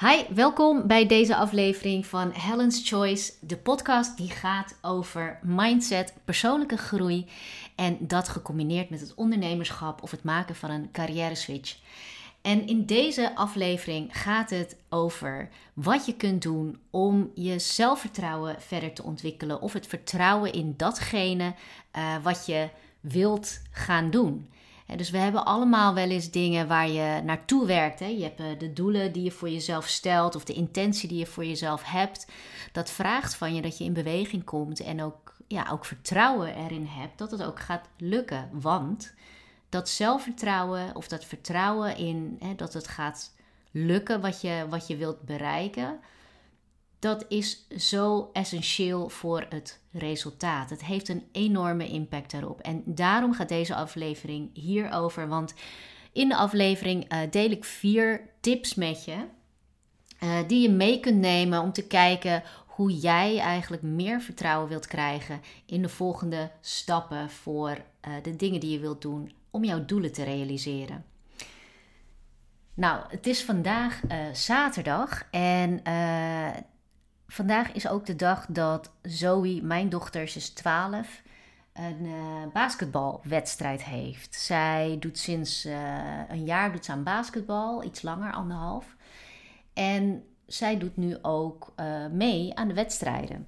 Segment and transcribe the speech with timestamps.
[0.00, 6.76] Hi, welkom bij deze aflevering van Helen's Choice, de podcast die gaat over mindset, persoonlijke
[6.76, 7.26] groei
[7.76, 11.76] en dat gecombineerd met het ondernemerschap of het maken van een carrière switch.
[12.42, 18.92] En in deze aflevering gaat het over wat je kunt doen om je zelfvertrouwen verder
[18.92, 21.54] te ontwikkelen of het vertrouwen in datgene
[21.96, 22.68] uh, wat je
[23.00, 24.48] wilt gaan doen
[24.94, 28.00] dus we hebben allemaal wel eens dingen waar je naartoe werkt.
[28.00, 28.06] Hè.
[28.06, 31.26] Je hebt eh, de doelen die je voor jezelf stelt of de intentie die je
[31.26, 32.26] voor jezelf hebt.
[32.72, 36.86] Dat vraagt van je dat je in beweging komt en ook, ja, ook vertrouwen erin
[36.86, 38.48] hebt dat het ook gaat lukken.
[38.52, 39.14] Want
[39.68, 43.34] dat zelfvertrouwen of dat vertrouwen in hè, dat het gaat
[43.70, 46.00] lukken wat je, wat je wilt bereiken
[47.06, 50.70] dat is zo essentieel voor het resultaat.
[50.70, 52.60] Het heeft een enorme impact daarop.
[52.60, 55.28] En daarom gaat deze aflevering hierover.
[55.28, 55.54] Want
[56.12, 59.16] in de aflevering uh, deel ik vier tips met je.
[60.22, 64.86] Uh, die je mee kunt nemen om te kijken hoe jij eigenlijk meer vertrouwen wilt
[64.86, 69.84] krijgen in de volgende stappen voor uh, de dingen die je wilt doen om jouw
[69.84, 71.04] doelen te realiseren.
[72.74, 74.00] Nou, het is vandaag
[74.32, 75.82] zaterdag en
[77.36, 81.22] vandaag is ook de dag dat Zoe, mijn dochter, is 12,
[81.72, 82.14] een uh,
[82.52, 84.34] basketbalwedstrijd heeft.
[84.34, 85.74] Zij doet sinds uh,
[86.28, 88.96] een jaar doet ze aan basketbal, iets langer, anderhalf.
[89.74, 93.46] En zij doet nu ook uh, mee aan de wedstrijden.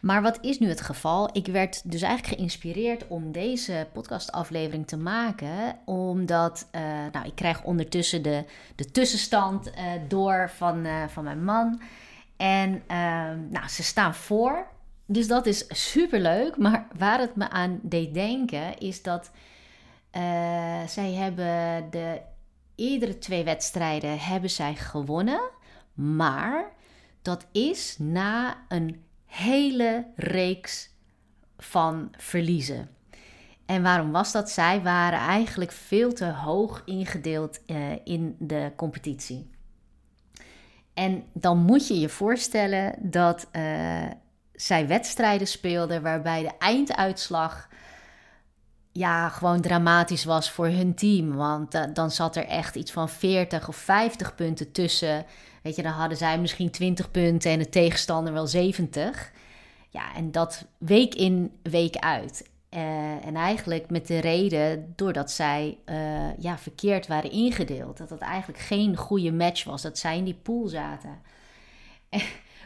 [0.00, 1.28] Maar wat is nu het geval?
[1.32, 5.78] Ik werd dus eigenlijk geïnspireerd om deze podcastaflevering te maken.
[5.84, 6.68] Omdat
[7.12, 9.70] nou, ik krijg ondertussen de, de tussenstand
[10.08, 11.80] door van, van mijn man.
[12.36, 14.66] En ehm, nou, ze staan voor.
[15.06, 16.56] Dus dat is super leuk.
[16.56, 19.30] Maar waar het me aan deed denken is dat
[20.16, 20.22] uh,
[20.86, 22.20] zij hebben de
[22.74, 25.40] eerdere twee wedstrijden hebben zij gewonnen.
[25.94, 26.72] Maar
[27.22, 30.90] dat is na een hele reeks
[31.58, 32.88] van verliezen.
[33.66, 34.50] En waarom was dat?
[34.50, 39.50] Zij waren eigenlijk veel te hoog ingedeeld uh, in de competitie.
[40.96, 43.62] En dan moet je je voorstellen dat uh,
[44.52, 47.68] zij wedstrijden speelden waarbij de einduitslag
[48.92, 51.34] ja, gewoon dramatisch was voor hun team.
[51.34, 55.26] Want uh, dan zat er echt iets van 40 of 50 punten tussen.
[55.62, 59.32] Weet je, dan hadden zij misschien 20 punten en de tegenstander wel 70.
[59.90, 62.50] Ja, en dat week in, week uit.
[62.76, 67.96] Uh, en eigenlijk met de reden doordat zij uh, ja, verkeerd waren ingedeeld.
[67.96, 69.82] Dat het eigenlijk geen goede match was.
[69.82, 71.18] Dat zij in die pool zaten.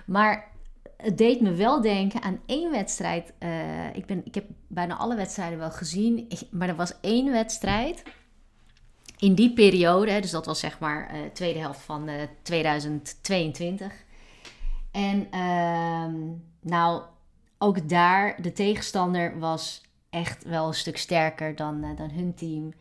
[0.06, 0.49] maar
[0.97, 3.32] het deed me wel denken aan één wedstrijd.
[3.93, 6.28] Ik, ben, ik heb bijna alle wedstrijden wel gezien.
[6.50, 8.03] Maar er was één wedstrijd.
[9.19, 12.10] In die periode, dus dat was zeg maar de tweede helft van
[12.43, 13.93] 2022.
[14.91, 16.15] En ehm,
[16.60, 17.03] nou,
[17.59, 22.72] ook daar, de tegenstander was echt wel een stuk sterker dan, uh, dan hun team.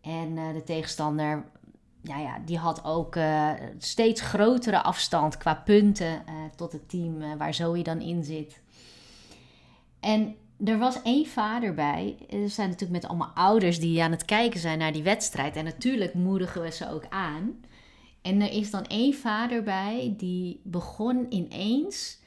[0.00, 1.44] En uh, de tegenstander,
[2.02, 6.22] ja, ja, die had ook uh, steeds grotere afstand qua punten
[6.56, 8.60] tot het team waar Zoe dan in zit.
[10.00, 12.16] En er was één vader bij.
[12.30, 15.56] Er zijn natuurlijk met allemaal ouders die aan het kijken zijn naar die wedstrijd.
[15.56, 17.60] En natuurlijk moedigen we ze ook aan.
[18.22, 22.18] En er is dan één vader bij die begon ineens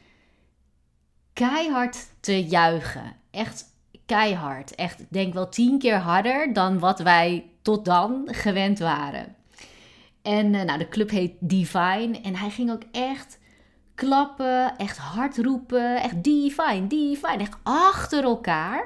[1.33, 3.15] keihard te juichen.
[3.31, 3.65] Echt
[4.11, 4.75] keihard.
[4.75, 9.35] Echt, denk wel tien keer harder dan wat wij tot dan gewend waren.
[10.21, 12.19] En uh, nou, de club heet Divine.
[12.23, 13.39] En hij ging ook echt
[13.95, 16.01] klappen, echt hard roepen.
[16.01, 17.37] Echt Divine, Divine.
[17.37, 18.83] Echt achter elkaar.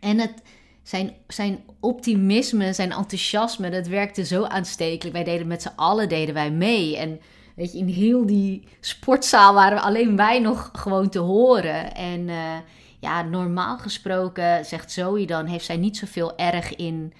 [0.00, 0.42] En het,
[0.82, 5.16] zijn, zijn optimisme, zijn enthousiasme, dat werkte zo aanstekelijk.
[5.16, 6.96] Wij deden met z'n allen deden wij mee.
[6.96, 7.20] En
[7.56, 11.94] weet je, in heel die sportzaal waren alleen wij nog gewoon te horen.
[11.94, 12.56] En uh,
[13.00, 17.12] ja, normaal gesproken, zegt Zoe dan, heeft zij niet zoveel erg in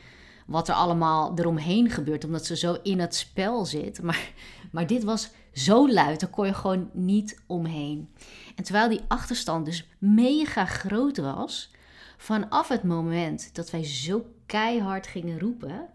[0.46, 4.02] wat er allemaal eromheen gebeurt, omdat ze zo in het spel zit.
[4.02, 4.32] Maar,
[4.72, 8.08] maar dit was zo luid, daar kon je gewoon niet omheen.
[8.56, 11.70] En terwijl die achterstand dus mega groot was,
[12.16, 15.88] vanaf het moment dat wij zo keihard gingen roepen,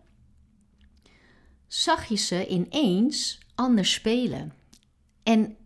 [1.68, 4.54] zag je ze ineens anders spelen.
[5.24, 5.58] En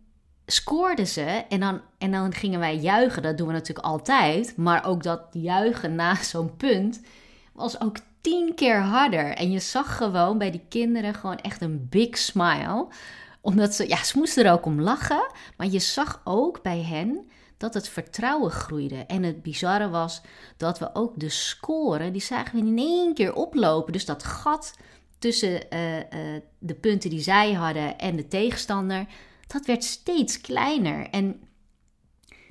[0.49, 3.21] scoorden ze en dan, en dan gingen wij juichen.
[3.21, 4.57] Dat doen we natuurlijk altijd.
[4.57, 7.01] Maar ook dat juichen na zo'n punt
[7.53, 9.33] was ook tien keer harder.
[9.33, 12.88] En je zag gewoon bij die kinderen gewoon echt een big smile.
[13.41, 15.31] Omdat ze, ja, ze moesten er ook om lachen.
[15.57, 19.05] Maar je zag ook bij hen dat het vertrouwen groeide.
[19.05, 20.21] En het bizarre was
[20.57, 23.94] dat we ook de score, die zagen we in één keer oplopen.
[23.94, 24.73] Dus dat gat
[25.19, 29.05] tussen eh, eh, de punten die zij hadden en de tegenstander,
[29.47, 31.09] dat werd steeds kleiner.
[31.09, 31.41] En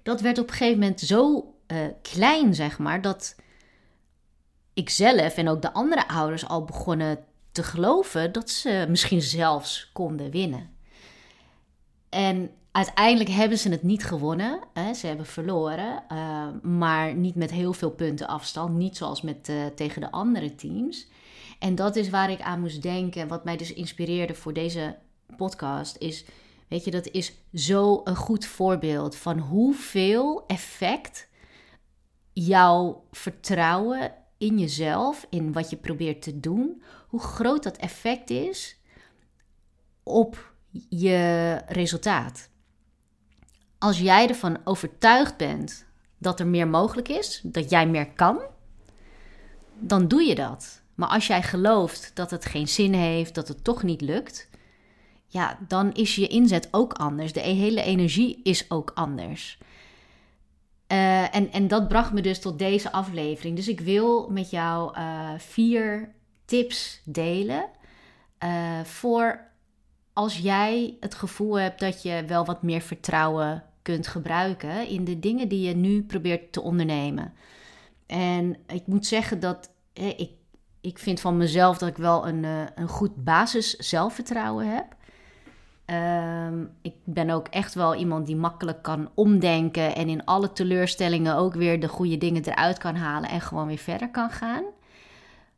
[0.02, 3.36] dat werd op een gegeven moment zo uh, klein, zeg maar, dat
[4.74, 9.90] ik zelf en ook de andere ouders al begonnen te geloven dat ze misschien zelfs
[9.92, 10.70] konden winnen.
[12.08, 14.60] En uiteindelijk hebben ze het niet gewonnen.
[14.72, 14.94] Hè?
[14.94, 18.76] Ze hebben verloren, uh, maar niet met heel veel punten afstand.
[18.76, 21.08] Niet zoals met, uh, tegen de andere teams.
[21.58, 23.28] En dat is waar ik aan moest denken.
[23.28, 24.96] Wat mij dus inspireerde voor deze
[25.36, 26.24] podcast is...
[26.68, 31.28] Weet je, dat is zo een goed voorbeeld van hoeveel effect
[32.32, 38.80] jouw vertrouwen in jezelf, in wat je probeert te doen, hoe groot dat effect is
[40.02, 40.52] op
[40.88, 42.50] je resultaat.
[43.78, 45.86] Als jij ervan overtuigd bent
[46.18, 48.40] dat er meer mogelijk is, dat jij meer kan,
[49.78, 50.82] dan doe je dat.
[50.94, 54.48] Maar als jij gelooft dat het geen zin heeft, dat het toch niet lukt,
[55.26, 57.32] ja, dan is je inzet ook anders.
[57.32, 59.58] De hele energie is ook anders.
[60.92, 63.56] Uh, en, en dat bracht me dus tot deze aflevering.
[63.56, 66.14] Dus ik wil met jou uh, vier
[66.44, 67.68] tips delen.
[68.44, 69.40] Uh, voor
[70.12, 75.18] als jij het gevoel hebt dat je wel wat meer vertrouwen kunt gebruiken in de
[75.18, 77.32] dingen die je nu probeert te ondernemen.
[78.06, 80.30] En ik moet zeggen dat ik,
[80.80, 82.44] ik vind van mezelf dat ik wel een,
[82.74, 84.95] een goed basis zelfvertrouwen heb.
[85.86, 91.36] Ehm, ik ben ook echt wel iemand die makkelijk kan omdenken en in alle teleurstellingen
[91.36, 94.64] ook weer de goede dingen eruit kan halen en gewoon weer verder kan gaan.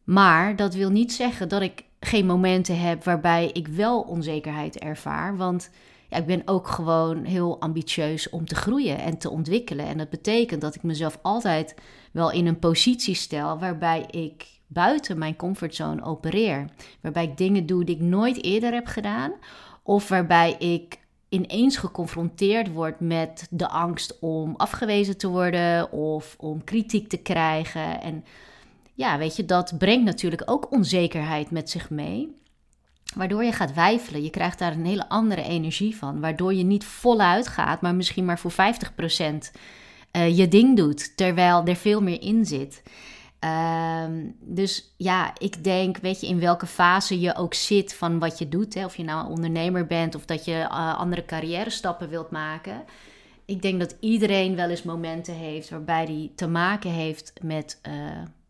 [0.04, 5.36] Maar dat wil niet zeggen dat ik geen momenten heb waarbij ik wel onzekerheid ervaar.
[5.36, 5.70] Want
[6.08, 9.86] ja, ik ben ook gewoon heel ambitieus om te groeien en te ontwikkelen.
[9.86, 11.74] En dat betekent dat ik mezelf altijd
[12.12, 16.70] wel in een positie stel waarbij ik buiten mijn comfortzone opereer.
[17.00, 19.32] Waarbij ik dingen doe die ik nooit eerder heb gedaan
[19.88, 20.98] of waarbij ik
[21.28, 28.00] ineens geconfronteerd word met de angst om afgewezen te worden of om kritiek te krijgen.
[28.00, 28.24] En
[28.94, 32.34] ja, weet je, dat brengt natuurlijk ook onzekerheid met zich mee.
[33.14, 34.22] Waardoor je gaat wijfelen.
[34.22, 36.20] Je krijgt daar een hele andere energie van.
[36.20, 39.38] Waardoor je niet voluit gaat, maar misschien maar voor 50% uh,
[40.10, 41.16] eh, je ding doet.
[41.16, 42.82] Terwijl er veel meer in zit.
[43.44, 48.38] Um, dus ja, ik denk, weet je, in welke fase je ook zit van wat
[48.38, 48.74] je doet.
[48.74, 48.84] Hè?
[48.84, 52.84] Of je nou een ondernemer bent of dat je uh, andere carrière stappen wilt maken.
[53.44, 57.94] Ik denk dat iedereen wel eens momenten heeft waarbij hij te maken heeft met, uh,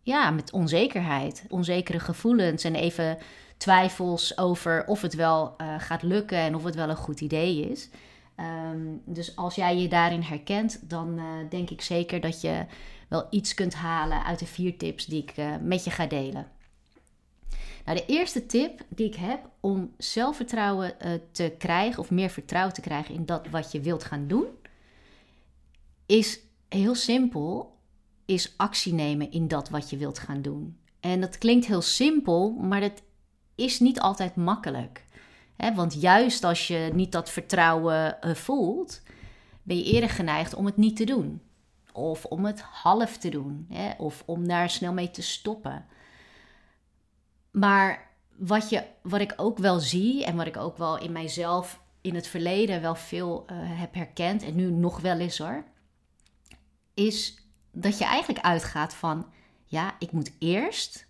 [0.03, 1.45] ja, met onzekerheid.
[1.49, 3.19] Onzekere gevoelens en even
[3.57, 7.71] twijfels over of het wel uh, gaat lukken en of het wel een goed idee
[7.71, 7.89] is.
[8.71, 12.65] Um, dus als jij je daarin herkent, dan denk ik zeker dat je
[13.09, 16.47] wel iets kunt halen uit de vier tips die ik uh, met je ga delen.
[17.85, 22.75] Nou, de eerste tip die ik heb om zelfvertrouwen uh, te krijgen of meer vertrouwen
[22.75, 24.47] te krijgen in dat wat je wilt gaan doen,
[26.07, 27.77] is heel simpel,
[28.25, 30.79] is actie nemen in dat wat je wilt gaan doen.
[31.01, 33.03] En dat klinkt heel simpel, maar dat
[33.55, 35.05] is niet altijd makkelijk.
[35.75, 39.03] Want juist als je niet dat vertrouwen uh, voelt,
[39.63, 41.41] ben je eerder geneigd om het niet te doen
[41.99, 45.87] of om het half te doen, hè, of om daar snel mee te stoppen.
[47.51, 51.81] Maar wat, je, wat ik ook wel zie en wat ik ook wel in mijzelf
[52.01, 55.65] in het verleden wel veel uh, heb herkend en nu nog wel eens hoor,
[56.95, 57.37] is
[57.73, 59.27] dat je eigenlijk uitgaat van
[59.65, 61.07] ja, ik moet eerst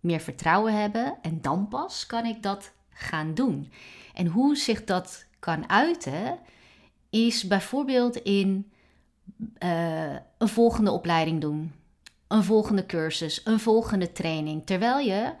[0.00, 3.72] meer vertrouwen hebben en dan pas kan ik dat gaan doen.
[4.14, 6.38] En hoe zich dat kan uiten,
[7.10, 8.72] is bijvoorbeeld in
[9.58, 11.72] uh, een volgende opleiding doen,
[12.28, 14.66] een volgende cursus, een volgende training.
[14.66, 15.32] Terwijl je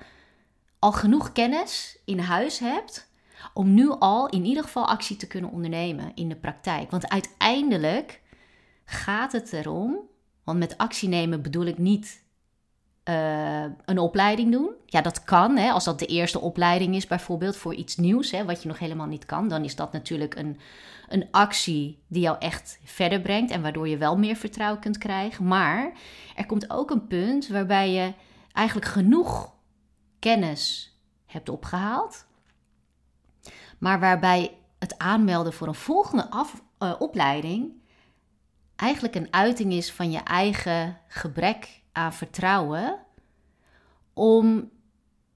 [0.78, 3.10] al genoeg kennis in huis hebt
[3.54, 6.90] om nu al in ieder geval actie te kunnen ondernemen in de praktijk.
[6.90, 8.20] Want uiteindelijk
[8.84, 9.98] gaat het erom,
[10.44, 12.21] want met actie nemen bedoel ik niet
[13.08, 14.70] uh, een opleiding doen.
[14.86, 15.56] Ja, dat kan.
[15.56, 15.70] Hè.
[15.70, 19.06] Als dat de eerste opleiding is, bijvoorbeeld voor iets nieuws, hè, wat je nog helemaal
[19.06, 20.58] niet kan, dan is dat natuurlijk een,
[21.08, 25.46] een actie die jou echt verder brengt en waardoor je wel meer vertrouwen kunt krijgen.
[25.46, 25.92] Maar
[26.36, 28.12] er komt ook een punt waarbij je
[28.52, 29.52] eigenlijk genoeg
[30.18, 32.26] kennis hebt opgehaald,
[33.78, 37.80] maar waarbij het aanmelden voor een volgende af, uh, opleiding
[38.82, 42.98] eigenlijk een uiting is van je eigen gebrek aan vertrouwen
[44.12, 44.70] om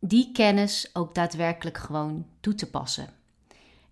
[0.00, 3.08] die kennis ook daadwerkelijk gewoon toe te passen.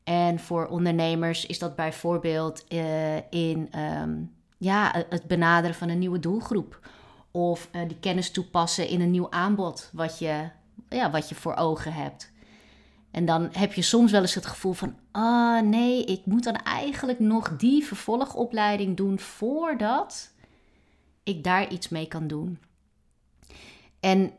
[0.04, 6.18] En voor ondernemers is dat bijvoorbeeld uh, in um, ja, het benaderen van een nieuwe
[6.18, 6.88] doelgroep.
[7.30, 10.49] Of uh, die kennis toepassen in een nieuw aanbod wat je,
[10.88, 12.33] ja, wat je voor ogen hebt.
[13.11, 16.56] En dan heb je soms wel eens het gevoel van: ah nee, ik moet dan
[16.56, 20.34] eigenlijk nog die vervolgopleiding doen voordat
[21.25, 22.59] ik daar iets mee kan doen.
[24.00, 24.33] En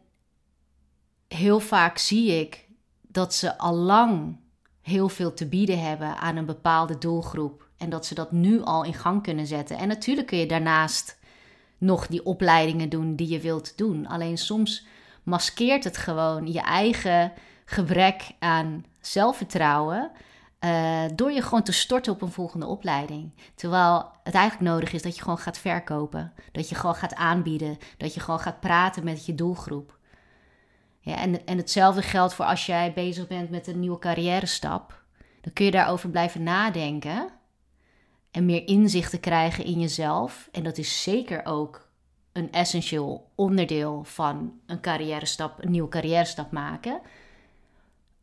[1.27, 2.67] heel vaak zie ik
[3.01, 4.37] dat ze al lang
[4.81, 7.67] heel veel te bieden hebben aan een bepaalde doelgroep.
[7.77, 9.77] En dat ze dat nu al in gang kunnen zetten.
[9.77, 11.19] En natuurlijk kun je daarnaast
[11.77, 14.07] nog die opleidingen doen die je wilt doen.
[14.07, 14.85] Alleen soms
[15.23, 17.33] maskeert het gewoon je eigen
[17.65, 20.11] gebrek aan zelfvertrouwen.
[20.65, 23.31] Uh, door je gewoon te storten op een volgende opleiding.
[23.55, 26.33] Terwijl het eigenlijk nodig is dat je gewoon gaat verkopen.
[26.51, 27.77] Dat je gewoon gaat aanbieden.
[27.97, 29.97] Dat je gewoon gaat praten met je doelgroep.
[30.99, 35.03] Ja, en, en hetzelfde geldt voor als jij bezig bent met een nieuwe carrière stap.
[35.41, 37.29] Dan kun je daarover blijven nadenken.
[38.31, 40.49] En meer inzicht te krijgen in jezelf.
[40.51, 41.89] En dat is zeker ook
[42.31, 47.01] een essentieel onderdeel van een carrière stap, een nieuwe carrière stap maken.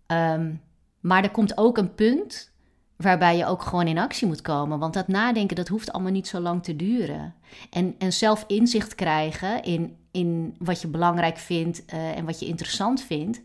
[0.06, 0.62] Um,
[1.02, 2.52] maar er komt ook een punt
[2.96, 4.78] waarbij je ook gewoon in actie moet komen.
[4.78, 7.34] Want dat nadenken, dat hoeft allemaal niet zo lang te duren.
[7.70, 12.46] En, en zelf inzicht krijgen in, in wat je belangrijk vindt uh, en wat je
[12.46, 13.42] interessant vindt.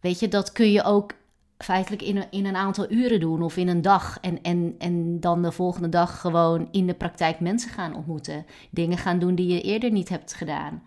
[0.00, 1.14] Weet je, dat kun je ook
[1.58, 4.18] feitelijk in een, in een aantal uren doen of in een dag.
[4.20, 8.46] En, en, en dan de volgende dag gewoon in de praktijk mensen gaan ontmoeten.
[8.70, 10.82] Dingen gaan doen die je eerder niet hebt gedaan.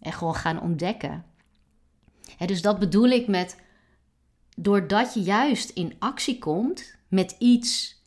[0.00, 1.24] En gewoon gaan ontdekken.
[2.46, 3.56] dus dat bedoel ik met
[4.56, 8.02] doordat je juist in actie komt met iets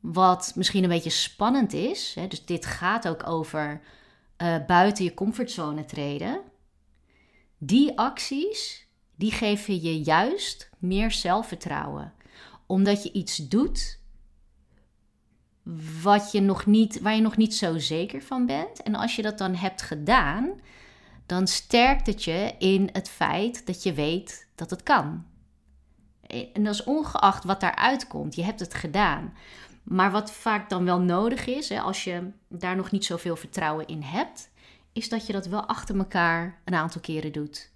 [0.00, 3.80] wat misschien een beetje spannend is, hè, dus dit gaat ook over
[4.42, 6.40] uh, buiten je comfortzone treden,
[7.58, 8.86] die acties,
[9.16, 12.12] die geven je juist meer zelfvertrouwen.
[12.66, 14.00] Omdat je iets doet
[16.02, 18.82] wat je nog niet, waar je nog niet zo zeker van bent.
[18.82, 20.60] En als je dat dan hebt gedaan,
[21.26, 25.26] dan sterkt het je in het feit dat je weet dat het kan.
[26.52, 28.34] En dat is ongeacht wat daaruit komt.
[28.34, 29.32] Je hebt het gedaan.
[29.82, 33.86] Maar wat vaak dan wel nodig is, hè, als je daar nog niet zoveel vertrouwen
[33.86, 34.50] in hebt,
[34.92, 37.70] is dat je dat wel achter elkaar een aantal keren doet.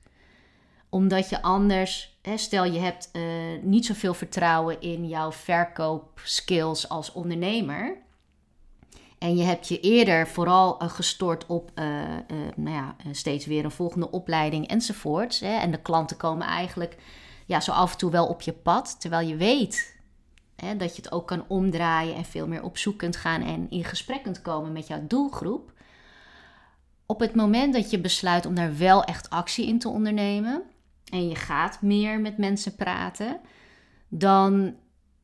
[0.89, 3.23] Omdat je anders, hè, stel je hebt uh,
[3.63, 7.97] niet zoveel vertrouwen in jouw verkoopskills als ondernemer.
[9.19, 11.85] En je hebt je eerder vooral uh, gestort op uh,
[12.57, 15.41] nou ja, steeds weer een volgende opleiding enzovoorts.
[15.41, 16.97] Hè, en de klanten komen eigenlijk
[17.47, 19.01] ja, zo af en toe wel op je pad.
[19.01, 20.01] Terwijl je weet
[20.57, 23.71] hè, dat je het ook kan omdraaien en veel meer op zoek kunt gaan en
[23.71, 25.73] in gesprek kunt komen met jouw doelgroep.
[27.07, 30.63] Op het moment dat je besluit om daar wel echt actie in te ondernemen
[31.05, 33.41] en je gaat meer met mensen praten,
[34.09, 34.77] dan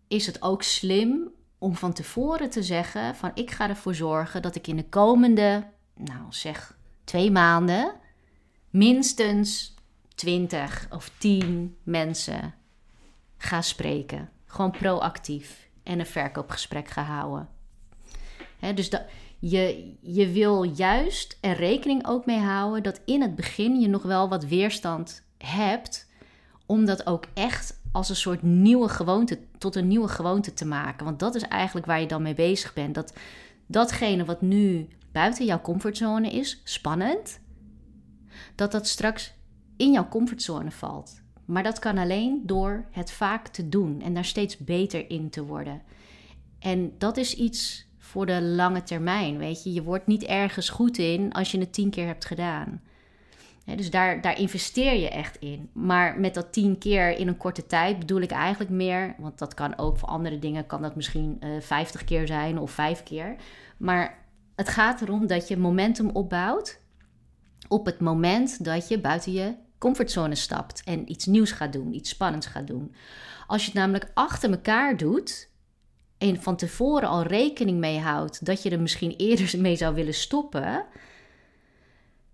[0.09, 4.55] is het ook slim om van tevoren te zeggen van ik ga ervoor zorgen dat
[4.55, 7.95] ik in de komende, nou zeg twee maanden,
[8.71, 9.75] minstens
[10.15, 12.55] 20 of 10 mensen
[13.37, 14.31] ga spreken.
[14.47, 17.49] Gewoon proactief en een verkoopgesprek ga houden.
[18.75, 19.03] dus dat,
[19.39, 24.03] je, je wil juist er rekening ook mee houden dat in het begin je nog
[24.03, 26.11] wel wat weerstand hebt,
[26.67, 31.05] om dat ook echt als een soort nieuwe gewoonte, tot een nieuwe gewoonte te maken.
[31.05, 32.95] Want dat is eigenlijk waar je dan mee bezig bent.
[32.95, 33.13] Dat
[33.67, 37.41] datgene wat nu buiten jouw comfortzone is, spannend,
[38.55, 39.33] dat dat straks
[39.83, 41.21] in jouw comfortzone valt.
[41.45, 45.45] Maar dat kan alleen door het vaak te doen en daar steeds beter in te
[45.45, 45.83] worden.
[46.59, 49.73] En dat is iets voor de lange termijn, weet je.
[49.73, 52.81] Je wordt niet ergens goed in als je het tien keer hebt gedaan.
[53.65, 55.71] dus daar, daar investeer je echt in.
[55.73, 59.55] Maar met dat tien keer in een korte tijd bedoel ik eigenlijk meer, want dat
[59.55, 63.03] kan ook voor andere dingen, kan dat misschien uh, eh, 50 keer zijn of vijf
[63.03, 63.37] keer.
[63.77, 64.25] Maar
[64.57, 66.81] het gaat erom dat je momentum opbouwt
[67.69, 72.11] op het moment dat je buiten je comfortzone stapt en iets nieuws gaat doen, iets
[72.11, 72.95] spannends gaat doen.
[73.47, 75.49] Als je het namelijk achter elkaar doet
[76.19, 80.15] en van tevoren al rekening mee houdt dat je er misschien eerder mee zou willen
[80.15, 80.85] stoppen,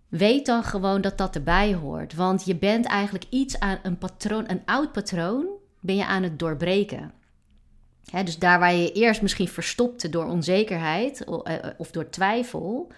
[0.09, 2.15] weet dan gewoon dat dat erbij hoort.
[2.15, 5.47] Want je bent eigenlijk iets aan een patroon, een oud patroon,
[5.81, 7.13] ben je aan het doorbreken.
[8.25, 12.93] dus daar waar je eerst misschien verstopte door onzekerheid eh, of door twijfel,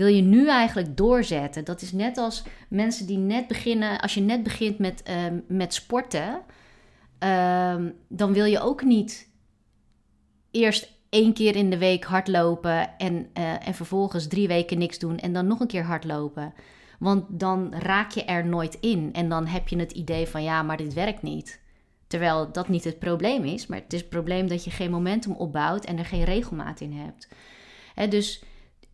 [0.00, 1.64] wil je nu eigenlijk doorzetten.
[1.64, 5.74] Dat is net als mensen die net beginnen, als je net begint met, ehm, met
[5.74, 6.40] sporten,
[7.18, 9.28] ehm, dan wil je ook niet
[10.50, 15.18] eerst één keer in de week hardlopen en, uh, en vervolgens drie weken niks doen
[15.18, 16.54] en dan nog een keer hardlopen.
[16.98, 20.62] Want dan raak je er nooit in en dan heb je het idee van ja,
[20.62, 21.60] maar dit werkt niet.
[22.06, 25.32] Terwijl dat niet het probleem is, maar het is het probleem dat je geen momentum
[25.32, 27.28] opbouwt en er geen regelmaat in hebt.
[27.94, 28.42] He, dus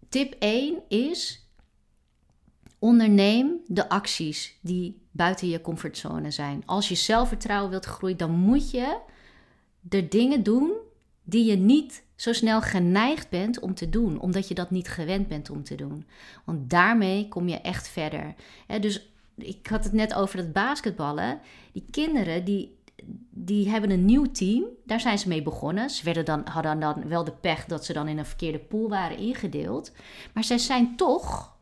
[0.08, 1.46] Tip 1 is
[2.78, 6.62] onderneem de acties die buiten je comfortzone zijn.
[6.66, 8.98] Als je zelfvertrouwen wilt groeien, dan moet je
[9.80, 10.72] de dingen doen
[11.22, 15.28] die je niet zo snel geneigd bent om te doen, omdat je dat niet gewend
[15.28, 16.06] bent om te doen.
[16.44, 18.34] Want daarmee kom je echt verder.
[18.80, 21.40] dus ik had het net over het basketballen.
[21.72, 22.76] Die kinderen die,
[23.30, 24.64] die hebben een nieuw team.
[24.84, 25.90] Daar zijn ze mee begonnen.
[25.90, 28.88] Ze werden dan, hadden dan wel de pech dat ze dan in een verkeerde pool
[28.88, 29.92] waren ingedeeld.
[30.34, 31.56] Maar ze zijn toch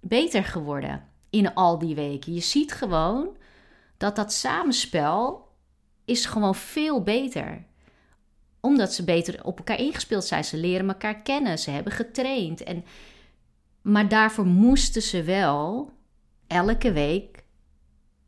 [0.00, 2.34] beter geworden in al die weken.
[2.34, 3.36] Je ziet gewoon
[3.96, 5.48] dat dat samenspel
[6.04, 7.64] is gewoon veel beter
[8.66, 10.44] omdat ze beter op elkaar ingespeeld zijn.
[10.44, 11.58] Ze leren elkaar kennen.
[11.58, 12.62] Ze hebben getraind.
[12.62, 12.84] En,
[13.82, 15.90] maar daarvoor moesten ze wel
[16.46, 17.44] elke week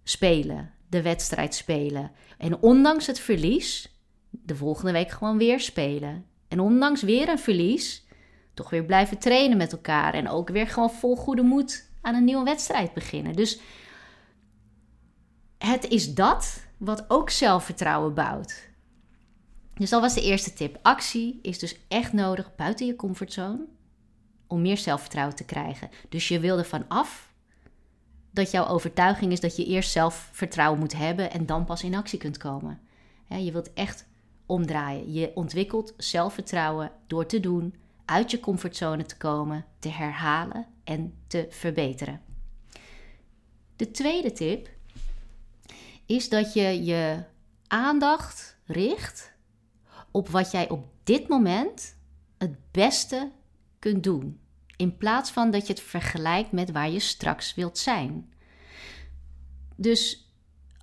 [0.02, 0.72] spelen.
[0.88, 2.10] De wedstrijd spelen.
[2.38, 3.98] En ondanks het verlies,
[4.30, 6.24] de volgende week gewoon weer spelen.
[6.48, 8.06] En ondanks weer een verlies,
[8.54, 10.14] toch weer blijven trainen met elkaar.
[10.14, 13.32] En ook weer gewoon vol goede moed aan een nieuwe wedstrijd beginnen.
[13.32, 13.60] Dus
[15.58, 18.68] het is dat wat ook zelfvertrouwen bouwt.
[19.74, 20.78] Dus dat was de eerste tip.
[20.82, 23.66] Actie is dus echt nodig buiten je comfortzone
[24.46, 25.90] om meer zelfvertrouwen te krijgen.
[26.08, 27.27] Dus je wil ervan af
[28.38, 32.18] dat jouw overtuiging is dat je eerst zelfvertrouwen moet hebben en dan pas in actie
[32.18, 32.80] kunt komen.
[33.28, 34.06] je wilt echt
[34.46, 35.12] omdraaien.
[35.12, 41.46] Je ontwikkelt zelfvertrouwen door te doen, uit je comfortzone te komen, te herhalen en te
[41.50, 42.20] verbeteren.
[43.76, 44.68] De tweede tip
[46.06, 47.24] is dat je je
[47.66, 49.32] aandacht richt
[50.10, 51.96] op wat jij op dit moment
[52.38, 53.30] het beste
[53.78, 54.40] kunt doen.
[54.78, 58.32] In plaats van dat je het vergelijkt met waar je straks wilt zijn.
[59.76, 60.32] Dus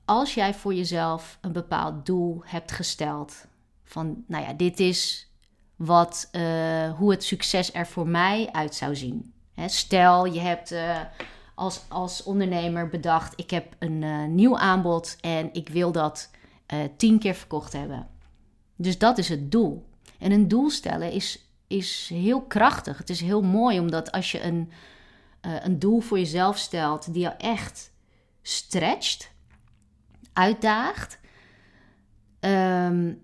[0.06, 3.46] als jij voor jezelf een bepaald doel hebt gesteld,
[3.84, 5.30] van nou ja, dit is
[5.75, 9.34] wat, uh, hoe het succes er voor mij uit zou zien.
[9.66, 11.00] stel, je hebt uh,
[11.56, 16.30] als, als ondernemer bedacht, ik heb een uh, nieuw aanbod en ik wil dat
[16.98, 18.08] tien keer verkocht hebben.
[18.75, 19.86] Dus dat is het doel.
[20.20, 22.97] En een doel stellen is, is heel krachtig.
[22.97, 24.71] Het is heel mooi, omdat als je een,
[25.45, 27.91] uh, een doel voor jezelf stelt die jou echt
[28.41, 29.32] stretcht,
[30.34, 31.19] uitdaagt,
[32.39, 33.21] um,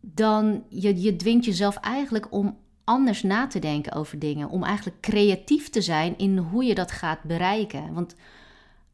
[0.00, 4.48] dan je, je dwingt jezelf eigenlijk om anders na te denken over dingen.
[4.48, 7.94] Om eigenlijk creatief te zijn in hoe je dat gaat bereiken.
[7.94, 8.14] Want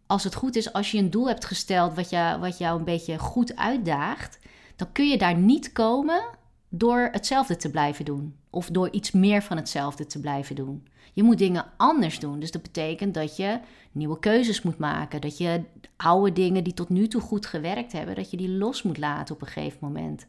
[0.06, 2.84] als het goed is, als je een doel hebt gesteld wat, je, wat jou een
[2.84, 4.38] beetje goed uitdaagt,
[4.76, 6.22] dan kun je daar niet komen
[6.70, 8.36] door hetzelfde te blijven doen.
[8.50, 10.86] Of door iets meer van hetzelfde te blijven doen.
[11.12, 12.40] Je moet dingen anders doen.
[12.40, 13.60] Dus dat betekent dat je
[13.92, 15.20] nieuwe keuzes moet maken.
[15.20, 15.62] Dat je
[15.96, 19.34] oude dingen die tot nu toe goed gewerkt hebben, dat je die los moet laten
[19.34, 20.26] op een gegeven moment.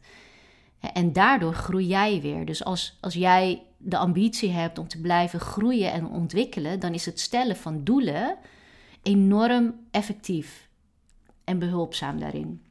[0.92, 2.44] En daardoor groei jij weer.
[2.44, 7.06] Dus als, als jij de ambitie hebt om te blijven groeien en ontwikkelen, dan is
[7.06, 8.36] het stellen van doelen
[9.02, 10.68] enorm effectief
[11.44, 12.62] en behulpzaam daarin.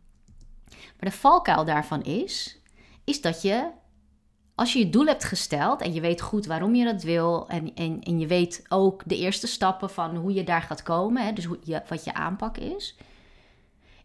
[0.70, 2.61] Maar de valkuil daarvan is,
[3.12, 3.70] is dat je,
[4.56, 7.74] als je je doel hebt gesteld en je weet goed waarom je dat wil en,
[7.74, 11.34] en, en je weet ook de eerste stappen van hoe je daar gaat komen, hè,
[11.34, 12.98] dus hoe je, wat je aanpak is,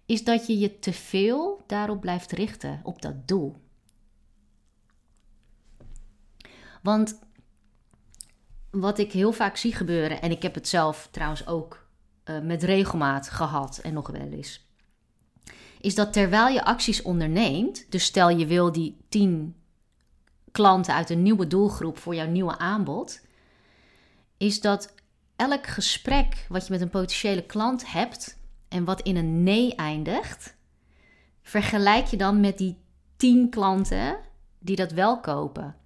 [0.07, 3.57] is dat je je te veel daarop blijft richten, op dat doel.
[6.83, 7.19] Want
[8.71, 11.89] wat ik heel vaak zie gebeuren, en ik heb het zelf trouwens ook
[12.25, 14.67] uh, met regelmaat gehad en nog wel eens
[15.81, 19.55] is dat terwijl je acties onderneemt, dus stel je wil die 10
[20.53, 23.21] klanten uit een nieuwe doelgroep voor jouw nieuwe aanbod,
[24.37, 24.95] is dat
[25.37, 30.55] elk gesprek wat je met een potentiële klant hebt en wat in een nee eindigt,
[31.43, 32.79] vergelijk je dan met die
[33.17, 34.19] 10 klanten
[34.59, 35.77] die dat wel kopen.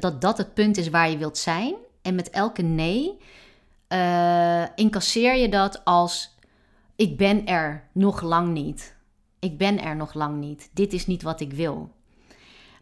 [0.00, 1.74] dat dat het punt is waar je wilt zijn.
[2.02, 3.18] En met elke nee
[3.88, 6.33] uh, incasseer je dat als
[6.96, 8.96] ik ben er nog lang niet.
[9.38, 10.70] Ik ben er nog lang niet.
[10.72, 11.94] Dit is niet wat ik wil.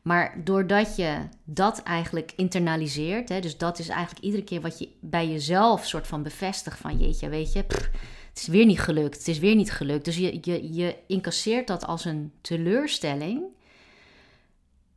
[0.02, 4.88] Maar doordat je dat eigenlijk internaliseert, hè, dus dat is eigenlijk iedere keer wat je
[5.00, 7.90] bij jezelf soort van bevestigt van jeetje, weet je, het
[8.34, 10.04] is weer niet gelukt, het is weer niet gelukt.
[10.04, 13.42] Dus je, je, je incasseert dat als een teleurstelling.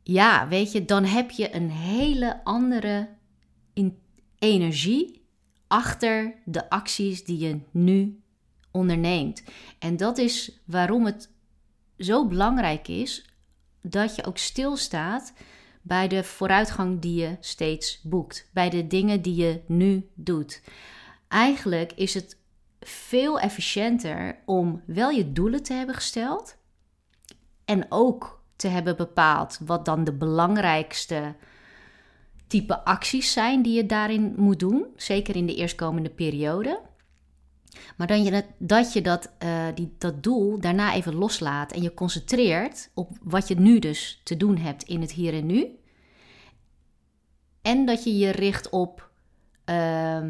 [0.02, 3.08] Ja, weet je, dan heb je een hele andere
[4.38, 5.22] energie
[5.66, 8.20] achter de acties die je nu
[8.76, 9.42] onderneemt.
[9.78, 11.30] En dat is waarom het
[11.98, 13.24] zo belangrijk is
[13.82, 15.32] dat je ook stilstaat
[15.82, 20.62] bij de vooruitgang die je steeds boekt, bij de dingen die je nu doet.
[21.28, 22.38] Eigenlijk is het
[22.80, 26.56] veel efficiënter om wel je doelen te hebben gesteld
[27.64, 31.34] en ook te hebben bepaald wat dan de belangrijkste
[32.46, 36.80] type acties zijn die je daarin moet doen, zeker in de eerstkomende periode.
[37.96, 42.90] Maar dan dat je dat, uh, die, dat doel daarna even loslaat en je concentreert
[42.94, 45.78] op wat je nu dus te doen hebt in het hier en nu.
[47.62, 49.10] En dat je je richt op
[49.70, 50.22] uh,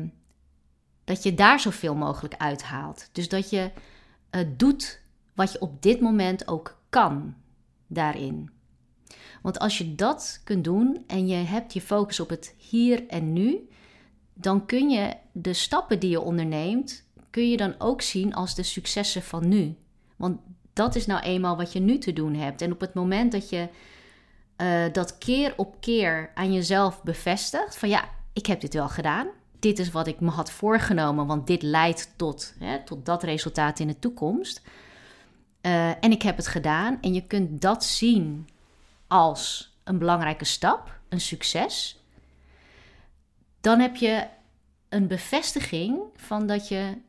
[1.05, 3.09] dat je daar zoveel mogelijk uithaalt.
[3.13, 3.71] Dus dat je
[4.31, 5.01] uh, doet
[5.35, 7.35] wat je op dit moment ook kan
[7.87, 8.51] daarin.
[9.43, 13.33] Want als je dat kunt doen en je hebt je focus op het hier en
[13.33, 13.69] nu,
[14.35, 17.06] dan kun je de stappen die je onderneemt,
[17.37, 19.77] kun je dan ook zien als de successen van nu.
[20.17, 20.41] Want
[20.73, 22.63] dat is nou eenmaal wat je nu te doen hebt.
[22.63, 23.69] En op het moment dat je
[24.57, 29.27] uh, dat keer op keer aan jezelf bevestigt, van ja, ik heb dit wel gedaan.
[29.59, 33.79] Dit is wat ik me had voorgenomen, want dit leidt tot, hè, tot dat resultaat
[33.79, 34.63] in de toekomst.
[35.63, 36.99] Uh, en ik heb het gedaan.
[37.01, 38.49] En je kunt dat zien
[39.07, 42.01] als een belangrijke stap, een succes.
[43.61, 44.27] Dan heb je
[44.89, 47.05] een bevestiging van dat je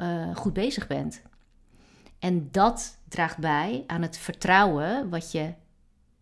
[0.00, 1.22] uh, goed bezig bent.
[2.18, 5.54] En dat draagt bij aan het vertrouwen wat je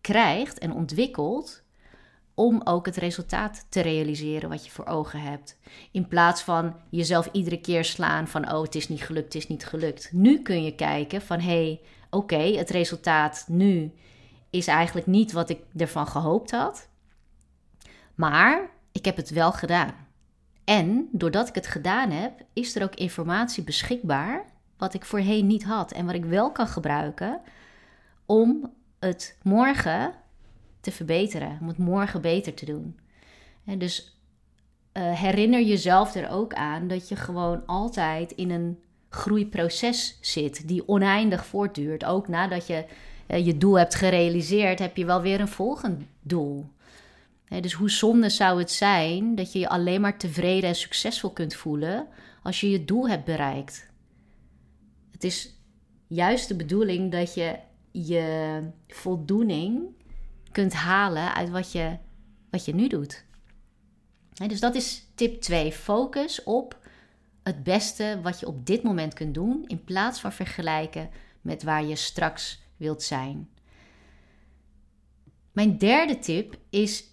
[0.01, 1.63] krijgt en ontwikkelt
[2.33, 5.57] om ook het resultaat te realiseren wat je voor ogen hebt.
[5.91, 9.47] In plaats van jezelf iedere keer slaan van oh het is niet gelukt, het is
[9.47, 10.09] niet gelukt.
[10.11, 13.93] Nu kun je kijken van hé, hey, oké, het resultaat nu
[14.49, 16.89] is eigenlijk niet wat ik ervan gehoopt had.
[18.15, 20.06] Maar ik heb het wel gedaan.
[20.67, 24.45] En doordat ik het gedaan heb, is er ook informatie beschikbaar
[24.77, 27.41] wat ik voorheen niet had en wat ik wel kan gebruiken
[28.25, 30.13] om het morgen
[30.81, 32.99] te verbeteren, om het morgen beter te doen.
[33.65, 34.19] En dus
[34.93, 40.87] uh, herinner jezelf er ook aan dat je gewoon altijd in een groeiproces zit die
[40.87, 42.05] oneindig voortduurt.
[42.05, 42.85] Ook nadat je
[43.27, 46.65] uh, je doel hebt gerealiseerd, heb je wel weer een volgend doel.
[47.49, 51.55] Dus hoe zonde zou het zijn dat je je alleen maar tevreden en succesvol kunt
[51.55, 52.07] voelen
[52.43, 53.89] als je je doel hebt bereikt?
[55.11, 55.55] Het is
[56.07, 57.59] juist de bedoeling dat je
[57.91, 59.81] je voldoening
[60.51, 61.97] kunt halen uit wat je,
[62.49, 63.25] wat je nu doet.
[64.47, 65.71] dus dat is tip 2.
[65.71, 66.87] Focus op
[67.43, 71.09] het beste wat je op dit moment kunt doen, in plaats van vergelijken
[71.41, 73.49] met waar je straks wilt zijn.
[75.51, 77.03] Mijn derde tip is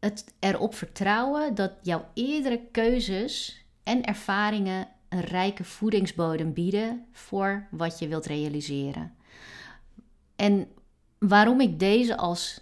[0.00, 7.98] het erop vertrouwen dat jouw eerdere keuzes en ervaringen een rijke voedingsbodem bieden voor wat
[7.98, 9.14] je wilt realiseren.
[10.36, 10.68] En
[11.18, 12.60] waarom ik deze als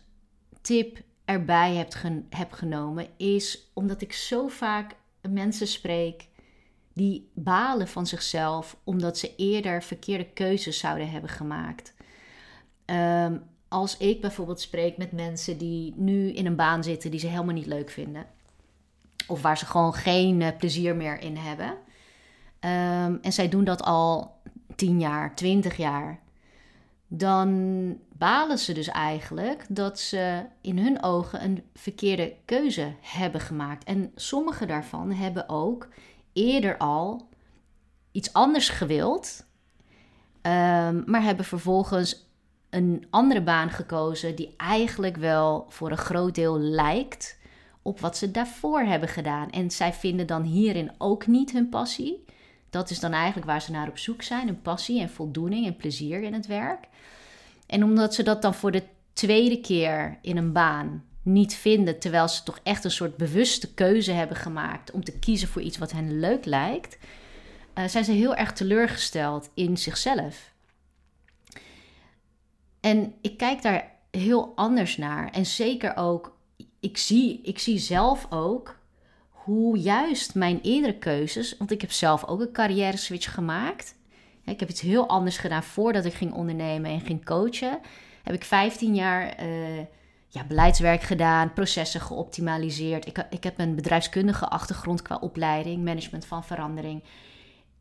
[0.60, 1.92] tip erbij heb,
[2.30, 4.94] heb genomen, is omdat ik zo vaak
[5.28, 6.28] mensen spreek
[6.92, 11.94] die balen van zichzelf omdat ze eerder verkeerde keuzes zouden hebben gemaakt.
[12.84, 17.26] Ehm, als ik bijvoorbeeld spreek met mensen die nu in een baan zitten die ze
[17.26, 18.26] helemaal niet leuk vinden,
[19.26, 21.68] of waar ze gewoon geen uh, plezier meer in hebben,
[22.60, 24.36] um, en zij doen dat al
[24.76, 26.20] 10 jaar, 20 jaar,
[27.08, 33.84] dan balen ze dus eigenlijk dat ze in hun ogen een verkeerde keuze hebben gemaakt.
[33.84, 35.88] En sommige daarvan hebben ook
[36.32, 37.28] eerder al
[38.12, 39.44] iets anders gewild,
[40.42, 42.27] um, maar hebben vervolgens
[42.70, 47.38] een andere baan gekozen die eigenlijk wel voor een groot deel lijkt
[47.82, 49.50] op wat ze daarvoor hebben gedaan.
[49.50, 52.24] En zij vinden dan hierin ook niet hun passie.
[52.70, 55.76] Dat is dan eigenlijk waar ze naar op zoek zijn: een passie en voldoening en
[55.76, 56.84] plezier in het werk.
[57.66, 62.28] En omdat ze dat dan voor de tweede keer in een baan niet vinden, terwijl
[62.28, 65.92] ze toch echt een soort bewuste keuze hebben gemaakt om te kiezen voor iets wat
[65.92, 66.98] hen leuk lijkt,
[67.74, 70.52] uh, zijn ze heel erg teleurgesteld in zichzelf.
[72.80, 75.30] En ik kijk daar heel anders naar.
[75.30, 76.36] En zeker ook,
[76.80, 78.78] ik zie, ik zie zelf ook
[79.28, 83.96] hoe juist mijn eerdere keuzes, want ik heb zelf ook een carrière switch gemaakt.
[84.44, 87.78] Ik heb iets heel anders gedaan voordat ik ging ondernemen en ging coachen.
[88.22, 89.78] Heb ik 15 jaar uh,
[90.28, 93.06] ja, beleidswerk gedaan, processen geoptimaliseerd.
[93.06, 97.02] Ik, ik heb een bedrijfskundige achtergrond qua opleiding, management van verandering.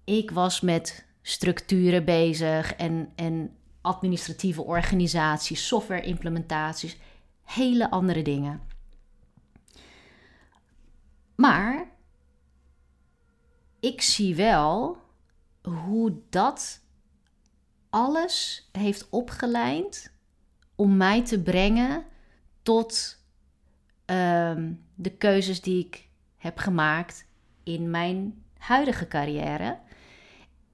[0.03, 3.56] Ik was met structuren bezig en, en
[3.87, 6.97] administratieve organisaties, software implementaties,
[7.43, 8.61] hele andere dingen.
[11.35, 11.91] Maar
[13.79, 14.97] ik zie wel
[15.61, 16.81] hoe dat
[17.89, 20.13] alles heeft opgeleid
[20.75, 22.05] om mij te brengen
[22.61, 23.17] tot
[24.05, 27.27] ehm, de keuzes die ik heb gemaakt
[27.63, 29.79] in mijn huidige carrière.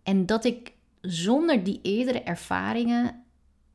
[0.04, 0.73] En dat ik
[1.08, 3.24] zonder die eerdere ervaringen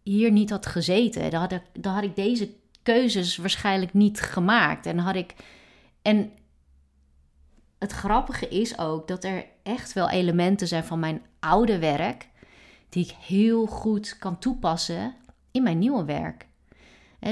[0.03, 1.31] hier niet had gezeten.
[1.31, 2.51] Dan had ik, dan had ik deze
[2.83, 4.87] keuzes waarschijnlijk niet gemaakt.
[4.87, 5.35] En had ik.
[6.03, 6.33] En
[7.79, 12.29] het grappige is ook dat er echt wel elementen zijn van mijn oude werk.
[12.89, 15.15] die ik heel goed kan toepassen
[15.51, 16.47] in mijn nieuwe werk.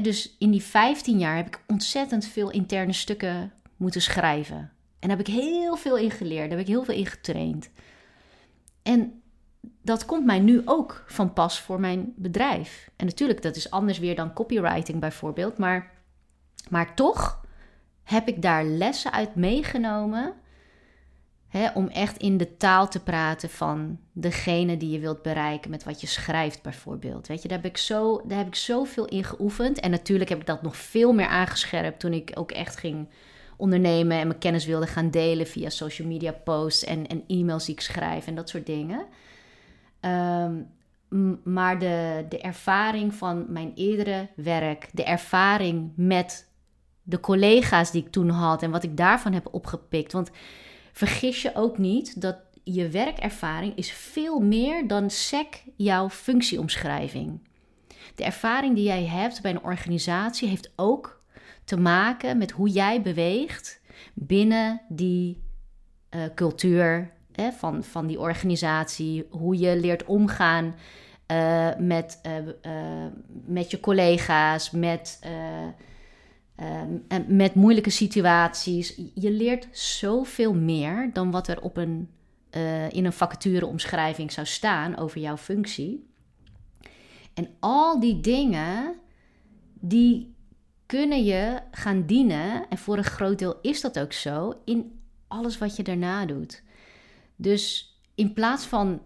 [0.03, 4.73] dus in die 15 jaar heb ik ontzettend veel interne stukken moeten schrijven.
[4.99, 7.71] En daar heb ik heel veel in geleerd, daar heb ik heel veel in getraind.
[8.83, 9.23] En
[9.87, 12.91] dat komt mij nu ook van pas voor mijn bedrijf.
[12.97, 15.59] En natuurlijk, dat is anders weer dan copywriting bijvoorbeeld.
[15.59, 15.91] Maar,
[16.69, 17.45] maar toch
[18.03, 20.35] heb ik daar lessen uit meegenomen.
[21.49, 25.85] Hè, om echt in de taal te praten van degene die je wilt bereiken met
[25.85, 27.27] wat je schrijft, bijvoorbeeld.
[27.27, 29.81] Weet je, daar heb ik, zo, daar heb ik zoveel in geoefend.
[29.81, 33.09] En natuurlijk heb ik dat nog veel meer aangescherpt toen ik ook echt ging
[33.57, 37.75] ondernemen en mijn kennis wilde gaan delen via social media posts en, en e-mails die
[37.75, 39.07] ik schrijf en dat soort dingen.
[40.07, 40.63] Ehm,
[41.45, 46.51] maar de, de ervaring van mijn eerdere werk, de ervaring met
[47.03, 50.13] de collega's die ik toen had en wat ik daarvan heb opgepikt.
[50.13, 50.31] Want
[50.93, 57.49] vergis je ook niet dat je werkervaring is veel meer dan sec jouw functieomschrijving.
[58.15, 61.23] De ervaring die jij hebt bij een organisatie heeft ook
[61.65, 63.81] te maken met hoe jij beweegt
[64.15, 65.43] binnen die
[66.11, 67.16] uh, cultuur
[67.59, 69.27] van, van die organisatie.
[69.31, 70.75] Hoe je leert omgaan
[71.33, 72.73] uh, met, uh,
[73.45, 75.21] met je collega's, met,
[77.27, 79.01] met moeilijke situaties.
[79.15, 82.09] Je leert zoveel meer dan wat er op een,
[82.91, 86.07] in een vacatureomschrijving zou staan over jouw functie.
[87.35, 88.95] En al die dingen,
[89.81, 90.35] die
[90.87, 95.59] kunnen je gaan dienen, en voor een groot deel is dat ook zo, in alles
[95.59, 96.63] wat je daarna doet.
[97.37, 99.03] Dus in plaats van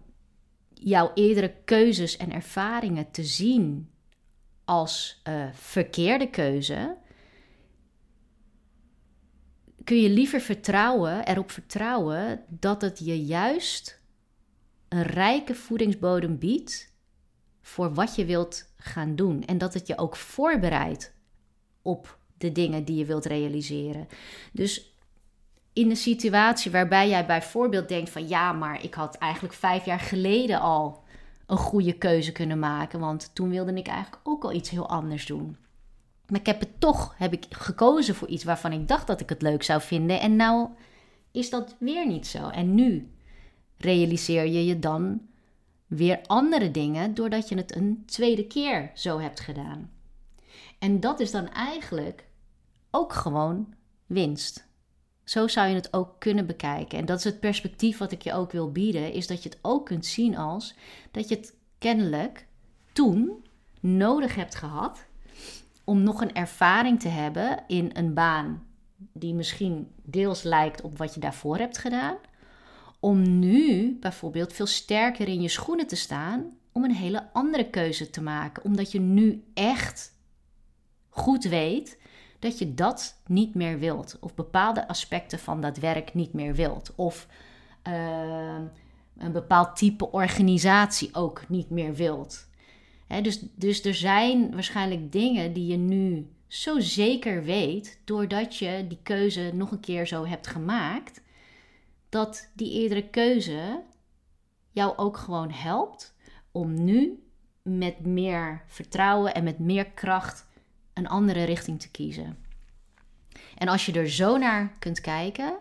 [0.73, 3.89] jouw eerdere keuzes en ervaringen te zien
[4.65, 6.97] als uh, verkeerde keuze,
[9.83, 14.01] kun je liever vertrouwen, erop vertrouwen dat het je juist
[14.87, 16.93] een rijke voedingsbodem biedt
[17.61, 19.45] voor wat je wilt gaan doen.
[19.45, 21.13] En dat het je ook voorbereidt
[21.81, 24.07] op de dingen die je wilt realiseren.
[24.51, 24.90] Dus
[25.73, 29.99] in een situatie waarbij jij bijvoorbeeld denkt van ja, maar ik had eigenlijk vijf jaar
[29.99, 31.03] geleden al
[31.45, 35.25] een goede keuze kunnen maken, want toen wilde ik eigenlijk ook al iets heel anders
[35.25, 35.57] doen.
[36.27, 39.29] Maar ik heb het toch heb ik gekozen voor iets waarvan ik dacht dat ik
[39.29, 40.69] het leuk zou vinden en nou
[41.31, 42.49] is dat weer niet zo.
[42.49, 43.11] En nu
[43.77, 45.21] realiseer je je dan
[45.87, 49.91] weer andere dingen doordat je het een tweede keer zo hebt gedaan.
[50.79, 52.25] En dat is dan eigenlijk
[52.91, 53.73] ook gewoon
[54.05, 54.69] winst.
[55.23, 56.97] Zo zou je het ook kunnen bekijken.
[56.97, 59.59] En dat is het perspectief wat ik je ook wil bieden, is dat je het
[59.61, 60.75] ook kunt zien als
[61.11, 62.45] dat je het kennelijk
[62.93, 63.45] toen
[63.79, 65.05] nodig hebt gehad
[65.83, 68.65] om nog een ervaring te hebben in een baan
[69.13, 72.17] die misschien deels lijkt op wat je daarvoor hebt gedaan,
[72.99, 78.09] om nu bijvoorbeeld veel sterker in je schoenen te staan om een hele andere keuze
[78.09, 80.15] te maken, omdat je nu echt
[81.09, 81.97] goed weet
[82.41, 84.17] dat je dat niet meer wilt.
[84.19, 86.93] Of bepaalde aspecten van dat werk niet meer wilt.
[86.95, 87.27] Of
[87.87, 88.59] uh,
[89.17, 92.47] een bepaald type organisatie ook niet meer wilt.
[93.21, 98.99] dus, dus er zijn waarschijnlijk dingen die je nu zo zeker weet, doordat je die
[99.03, 101.21] keuze nog een keer zo hebt gemaakt,
[102.09, 103.83] dat die eerdere keuze
[104.71, 106.15] jou ook gewoon helpt
[106.51, 107.23] om nu
[107.61, 110.49] met meer vertrouwen en met meer kracht
[111.01, 112.37] een andere richting te kiezen.
[113.57, 115.57] En als je er zo naar kunt kijken,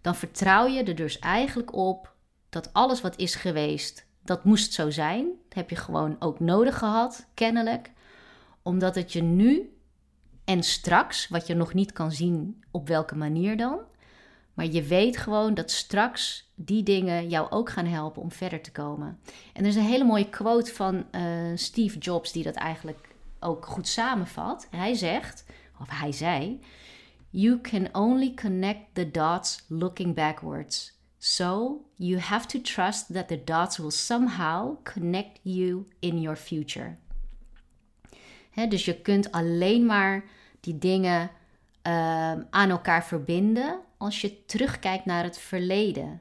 [0.00, 2.14] dan vertrouw je er dus eigenlijk op
[2.48, 5.26] dat alles wat is geweest, dat moest zo zijn.
[5.48, 7.90] Dat heb je gewoon ook nodig gehad, kennelijk.
[8.62, 9.78] Omdat het je nu
[10.44, 13.78] en straks, wat je nog niet kan zien op welke manier dan,
[14.54, 18.72] maar je weet gewoon dat straks die dingen jou ook gaan helpen om verder te
[18.72, 19.18] komen.
[19.52, 21.22] En er is een hele mooie quote van uh,
[21.54, 23.07] Steve Jobs die dat eigenlijk
[23.40, 24.66] ook goed samenvat.
[24.70, 25.44] Hij zegt,
[25.80, 26.60] of hij zei:
[27.30, 30.96] You can only connect the dots looking backwards.
[31.18, 36.96] So you have to trust that the dots will somehow connect you in your future.
[38.68, 40.24] dus je kunt alleen maar
[40.60, 41.30] die dingen
[41.82, 46.20] ehm, aan elkaar verbinden als je terugkijkt naar het verleden.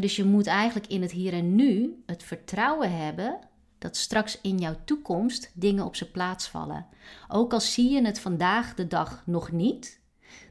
[0.00, 3.38] dus je moet eigenlijk in het hier en nu het vertrouwen hebben
[3.80, 6.86] dat straks in jouw toekomst dingen op zijn plaats vallen.
[7.28, 10.00] Ook al zie je het vandaag de dag nog niet,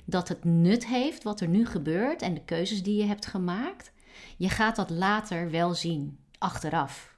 [0.05, 3.91] dat het nut heeft wat er nu gebeurt en de keuzes die je hebt gemaakt,
[4.37, 7.17] je gaat dat later wel zien, achteraf.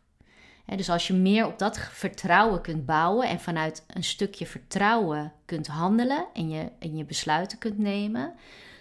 [0.65, 5.67] dus als je meer op dat vertrouwen kunt bouwen en vanuit een stukje vertrouwen kunt
[5.67, 8.33] handelen en je, en je besluiten kunt nemen,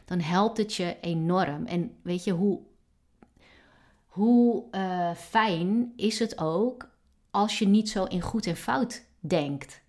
[0.05, 1.67] dan helpt het je enorm.
[1.67, 2.61] En weet je hoe,
[4.07, 6.90] hoe uh, fijn is het ook
[7.31, 9.81] als je niet zo in goed en fout denkt?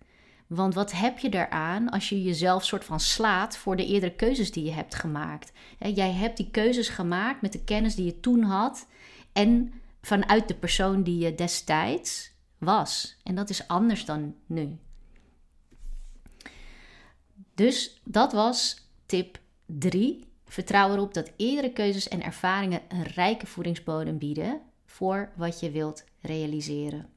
[0.46, 4.52] Want wat heb je eraan als je jezelf soort van slaat voor de eerdere keuzes
[4.52, 5.52] die je hebt gemaakt?
[5.78, 8.86] Jij hebt die keuzes gemaakt met de kennis die je toen had
[9.32, 13.16] en vanuit de persoon die je destijds was.
[13.22, 14.78] En dat is anders dan nu.
[17.54, 20.30] Dus dat was tip 3.
[20.46, 26.04] Vertrouw erop dat eerdere keuzes en ervaringen een rijke voedingsbodem bieden voor wat je wilt
[26.20, 27.08] realiseren.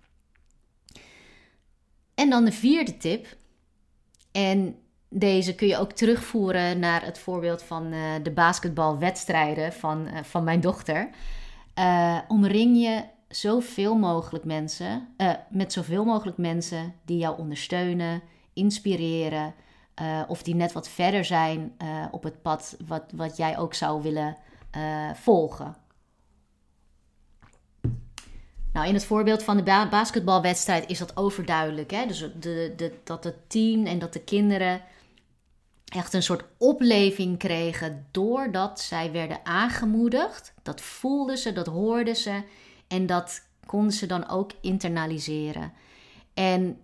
[2.15, 3.35] En dan de vierde tip.
[4.31, 4.75] En
[5.09, 10.43] deze kun je ook terugvoeren naar het voorbeeld van uh, de basketbalwedstrijden van, uh, van
[10.43, 11.09] mijn dochter.
[11.79, 15.07] Uh, omring je zoveel mogelijk mensen,
[15.49, 18.21] met zoveel mogelijk mensen die jou ondersteunen,
[18.53, 19.53] inspireren.
[20.27, 21.77] of die net wat verder zijn
[22.11, 24.37] op het pad wat, wat jij ook zou willen
[25.13, 25.75] volgen.
[28.75, 31.91] Nou, in het voorbeeld van de basketbalwedstrijd is dat overduidelijk.
[31.91, 32.05] Hè?
[32.05, 34.81] Dus de, de, dat het team en dat de kinderen
[35.85, 40.53] echt een soort opleving kregen doordat zij werden aangemoedigd.
[40.63, 42.41] Dat voelden ze, dat hoorden ze
[42.87, 45.73] en dat konden ze dan ook internaliseren.
[46.33, 46.79] En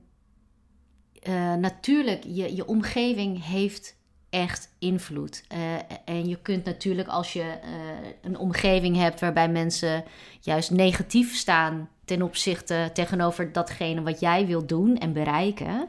[1.27, 3.95] uh, natuurlijk, je, je omgeving heeft
[4.31, 5.43] echt invloed.
[5.53, 10.03] Uh, en je kunt natuurlijk als je uh, een omgeving hebt waarbij mensen
[10.39, 15.87] juist negatief staan ten opzichte tegenover datgene wat jij wilt doen en bereiken,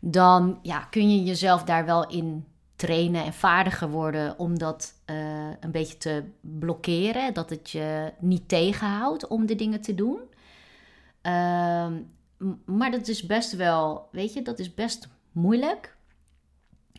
[0.00, 2.44] dan ja, kun je jezelf daar wel in
[2.76, 5.16] trainen en vaardiger worden om dat uh,
[5.60, 10.18] een beetje te blokkeren, dat het je niet tegenhoudt om de dingen te doen.
[11.22, 11.94] Ehm,
[12.64, 15.96] maar dat is best wel, weet je, dat is best moeilijk.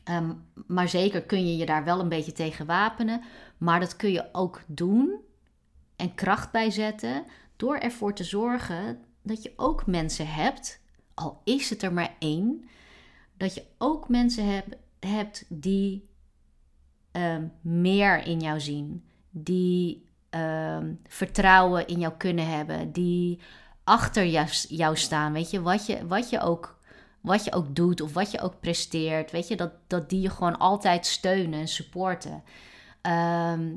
[0.04, 0.34] Ehm,
[0.68, 3.22] maar zeker kun je je daar wel een beetje tegen wapenen.
[3.58, 5.20] Maar dat kun je ook doen
[5.96, 10.82] en kracht bijzetten door ervoor te zorgen dat je ook mensen hebt,
[11.14, 12.64] al is het er maar één,
[13.38, 14.66] dat je ook mensen heb,
[15.00, 16.10] hebt die
[17.12, 23.40] ehm, meer in jou zien, die ehm, vertrouwen in jou kunnen hebben, die
[23.84, 25.34] achter jou, jou staan.
[25.34, 26.80] Weet je, wat je, wat je ook
[27.22, 30.30] wat je ook doet of wat je ook presteert, weet je, dat, dat die je
[30.30, 32.44] gewoon altijd steunen en supporten.
[33.02, 33.76] Ehm,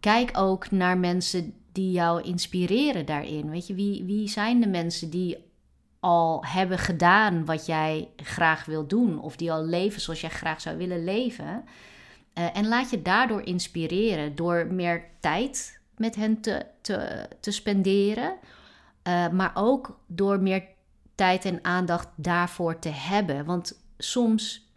[0.00, 3.50] kijk ook naar mensen die jou inspireren daarin.
[3.50, 5.48] Weet je, wie, wie zijn de mensen die
[6.00, 10.60] al hebben gedaan wat jij graag wil doen, of die al leven zoals jij graag
[10.60, 11.64] zou willen leven?
[12.34, 18.36] Uh, en laat je daardoor inspireren door meer tijd met hen te, te, te spenderen,
[19.08, 20.64] uh, maar ook door meer
[21.20, 23.44] tijd en aandacht daarvoor te hebben.
[23.44, 24.70] Want soms,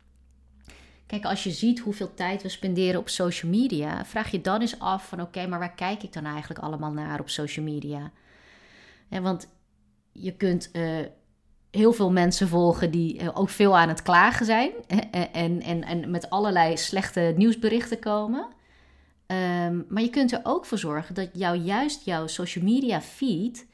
[1.06, 4.80] kijk, als je ziet hoeveel tijd we spenderen op social media, vraag je dan eens
[4.80, 8.12] af van oké, maar waar kijk ik dan eigenlijk allemaal naar op social media?
[9.10, 9.48] En want
[10.12, 11.00] je kunt uh,
[11.72, 15.84] heel veel mensen volgen die uh, ook veel aan het klagen zijn en, en, en,
[15.84, 18.48] en met allerlei slechte nieuwsberichten komen.
[19.28, 23.66] Um, maar je kunt er ook voor zorgen dat jou juist jouw social media feed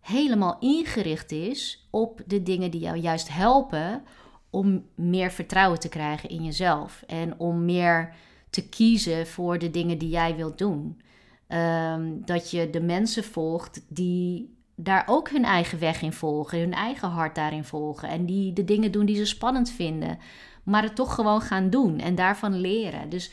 [0.00, 4.02] helemaal ingericht is op de dingen die jou juist helpen
[4.50, 8.14] om meer vertrouwen te krijgen in jezelf en om meer
[8.50, 11.00] te kiezen voor de dingen die jij wilt doen.
[11.46, 16.72] Ehm, dat je de mensen volgt die daar ook hun eigen weg in volgen, hun
[16.72, 20.18] eigen hart daarin volgen en die de dingen doen die ze spannend vinden,
[20.62, 23.08] maar het toch gewoon gaan doen en daarvan leren.
[23.08, 23.32] Dus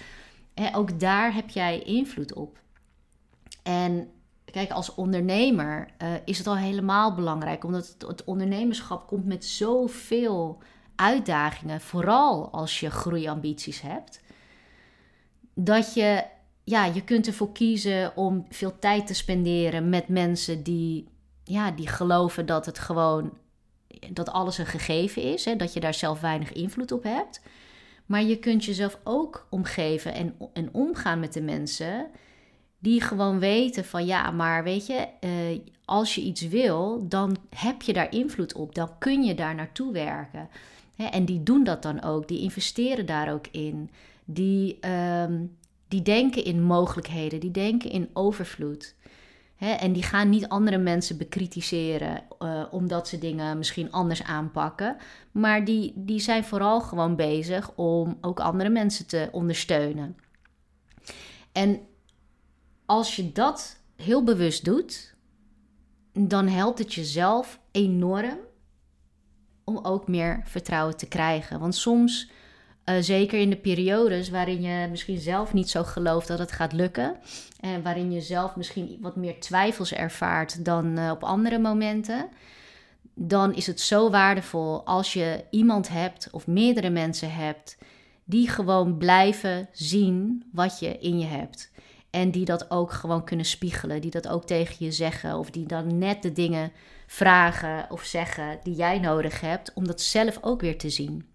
[0.73, 2.60] ook daar heb jij invloed op.
[3.63, 4.10] En
[4.58, 9.46] kijk, als ondernemer uh, is het al helemaal belangrijk, omdat het, het, ondernemerschap komt met
[9.46, 10.62] zoveel
[10.96, 14.22] uitdagingen, vooral als je groeiambities hebt,
[15.54, 16.24] dat je,
[16.63, 21.08] ja, je kunt ervoor kiezen om veel tijd te spenderen met mensen die,
[21.43, 23.38] ja, die geloven dat het gewoon,
[24.12, 27.41] dat alles een gegeven is, hè, dat je daar zelf weinig invloed op hebt.
[28.06, 32.10] Maar je kunt jezelf ook omgeven en, en omgaan met de mensen
[32.80, 37.82] die gewoon weten van ja, maar weet je, uh, als je iets wil, dan heb
[37.82, 38.75] je daar invloed op.
[38.75, 40.49] Dan kun je daar naartoe werken.
[40.95, 42.28] En die doen dat dan ook.
[42.28, 43.89] Die investeren daar ook in.
[44.25, 44.80] Die,
[45.21, 45.57] um,
[45.88, 47.39] die denken in mogelijkheden.
[47.39, 48.95] Die denken in overvloed.
[49.57, 54.97] En die gaan niet andere mensen bekritiseren uh, omdat ze dingen misschien anders aanpakken.
[55.32, 60.17] Maar die, die zijn vooral gewoon bezig om ook andere mensen te ondersteunen.
[61.51, 61.80] En
[62.88, 65.16] als je dat heel bewust doet,
[66.14, 68.38] dan helpt het jezelf enorm
[69.64, 71.60] om ook meer vertrouwen te krijgen.
[71.60, 72.30] Want soms,
[72.86, 76.74] uh, zeker in de periodes waarin je misschien zelf niet zo gelooft dat het gaat
[76.74, 77.18] lukken,
[77.60, 82.30] en waarin je zelf misschien wat meer twijfels ervaart dan uh, op andere momenten,
[83.14, 87.78] dan is het zo waardevol als je iemand hebt of meerdere mensen hebt
[88.24, 91.72] die gewoon blijven zien wat je in je hebt.
[92.10, 95.66] En die dat ook gewoon kunnen spiegelen, die dat ook tegen je zeggen of die
[95.66, 96.72] dan net de dingen
[97.08, 101.30] vragen of zeggen die jij nodig hebt om dat zelf ook weer te zien.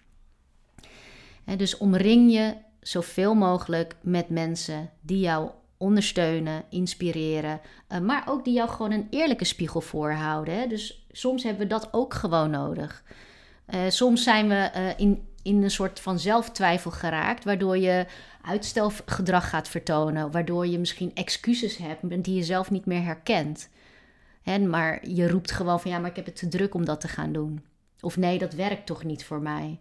[1.45, 8.45] En dus omring je zoveel mogelijk met mensen die jou ondersteunen, inspireren, uh, maar ook
[8.45, 10.69] die jou gewoon een eerlijke spiegel voorhouden.
[10.69, 13.05] Dus soms hebben we dat ook gewoon nodig.
[13.75, 18.07] Uh, soms zijn we uh, in, in een soort van zelftwijfel geraakt, waardoor je
[18.43, 23.69] uitstelgedrag gaat vertonen, waardoor je misschien excuses hebt die je zelf niet meer herkent.
[24.43, 27.01] En maar je roept gewoon van ja, maar ik heb het te druk om dat
[27.01, 27.65] te gaan doen.
[28.01, 29.81] Of nee, dat werkt toch niet voor mij.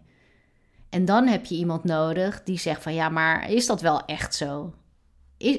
[0.90, 4.34] En dan heb je iemand nodig die zegt van ja, maar is dat wel echt
[4.34, 4.74] zo?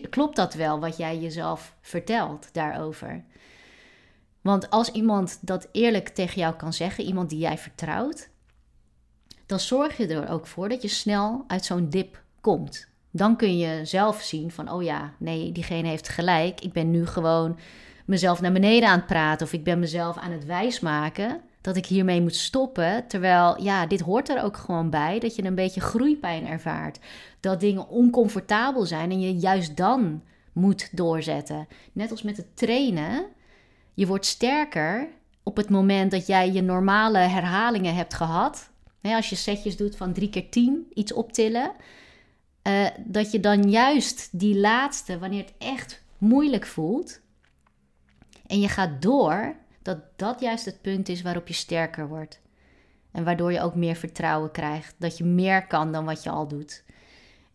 [0.10, 3.24] klopt dat wel wat jij jezelf vertelt daarover?
[4.42, 8.30] Want als iemand dat eerlijk tegen jou kan zeggen, iemand die jij vertrouwt,
[9.54, 12.88] dan zorg je er ook voor dat je snel uit zo'n dip komt.
[13.12, 16.62] Dan kun je zelf zien van, oh ja, nee, diegene heeft gelijk.
[16.62, 17.60] Ik ben nu gewoon
[18.06, 21.86] mezelf naar beneden aan het praten of ik ben mezelf aan het wijsmaken dat ik
[21.86, 23.08] hiermee moet stoppen.
[23.08, 27.00] Terwijl, ja, dit hoort er ook gewoon bij, dat je een beetje groeipijn ervaart.
[27.40, 30.24] Dat dingen oncomfortabel zijn en je juist dan
[30.54, 31.68] moet doorzetten.
[31.92, 33.26] Net als met het trainen.
[33.94, 35.08] Je wordt sterker
[35.44, 38.72] op het moment dat jij je normale herhalingen hebt gehad.
[39.12, 41.72] Als je setjes doet van drie keer tien, iets optillen.
[42.68, 47.22] Uh, dat je dan juist die laatste, wanneer het echt moeilijk voelt,
[48.48, 52.42] en je gaat door, dat dat juist het punt is waarop je sterker wordt.
[53.12, 54.96] En waardoor je ook meer vertrouwen krijgt.
[54.98, 56.84] Dat je meer kan dan wat je al doet.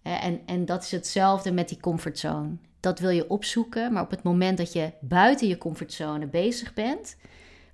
[0.03, 2.57] En, en dat is hetzelfde met die comfortzone.
[2.81, 7.17] Dat wil je opzoeken, maar op het moment dat je buiten je comfortzone bezig bent,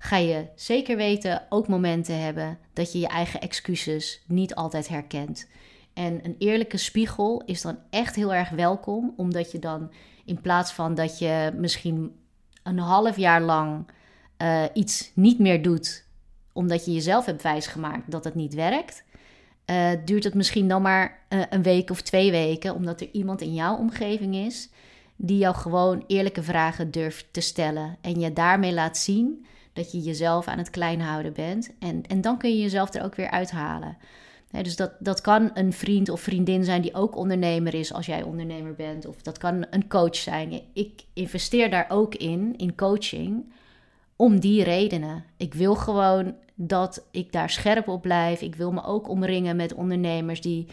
[0.05, 5.47] ga je zeker weten ook momenten hebben dat je je eigen excuses niet altijd herkent.
[5.93, 9.91] En een eerlijke spiegel is dan echt heel erg welkom, omdat je dan
[10.25, 12.15] in plaats van dat je misschien
[12.63, 13.87] een half jaar lang
[14.37, 16.03] uh, iets niet meer doet
[16.53, 19.03] omdat je jezelf hebt wijsgemaakt dat het niet werkt,
[19.65, 23.41] uh, duurt het misschien dan maar uh, een week of twee weken, omdat er iemand
[23.41, 24.69] in jouw omgeving is
[25.15, 29.45] die jou gewoon eerlijke vragen durft te stellen en je daarmee laat zien
[29.75, 31.73] dat je jezelf aan het klein houden bent.
[31.79, 33.97] En, en dan kun je jezelf er ook weer uithalen.
[34.51, 38.23] dus dat, dat kan een vriend of vriendin zijn die ook ondernemer is als jij
[38.23, 39.05] ondernemer bent.
[39.05, 40.61] Of dat kan een coach zijn.
[40.73, 43.53] Ik investeer daar ook in, in coaching
[44.15, 45.23] om die redenen.
[45.37, 48.41] Ik wil gewoon dat ik daar scherp op blijf.
[48.41, 50.67] Ik wil me ook omringen met ondernemers die,